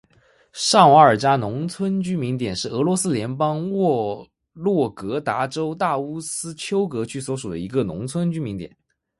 [0.51, 8.75] 上瓦尔扎农村居民点是俄罗斯联邦沃洛格达州大乌斯秋格区所属的一个农村居民点。